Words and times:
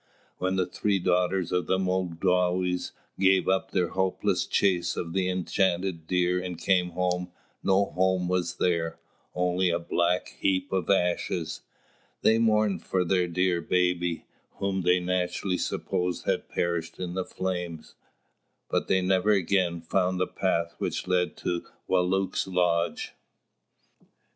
When 0.39 0.55
the 0.55 0.65
three 0.65 0.97
daughters 0.97 1.51
of 1.51 1.67
Mōdāwes 1.67 2.91
gave 3.19 3.47
up 3.47 3.69
their 3.69 3.89
hopeless 3.89 4.47
chase 4.47 4.97
of 4.97 5.13
the 5.13 5.29
enchanted 5.29 6.07
deer 6.07 6.41
and 6.41 6.57
came 6.57 6.89
home, 6.93 7.31
no 7.61 7.85
home 7.85 8.27
was 8.27 8.55
there, 8.55 8.97
only 9.35 9.69
a 9.69 9.77
black 9.77 10.29
heap 10.39 10.71
of 10.71 10.89
ashes. 10.89 11.61
They 12.23 12.39
mourned 12.39 12.83
for 12.83 13.05
their 13.05 13.27
dear 13.27 13.61
baby, 13.61 14.25
whom 14.53 14.81
they 14.81 14.99
naturally 14.99 15.59
supposed 15.59 16.25
had 16.25 16.49
perished 16.49 16.97
in 16.99 17.13
the 17.13 17.23
flames; 17.23 17.93
but 18.71 18.87
they 18.87 19.01
never 19.01 19.29
again 19.29 19.81
found 19.81 20.19
the 20.19 20.25
path 20.25 20.73
which 20.79 21.05
led 21.07 21.37
to 21.37 21.63
Wālūt's 21.87 22.47
lodge. 22.47 23.13